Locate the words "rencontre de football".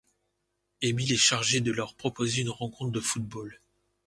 2.49-3.61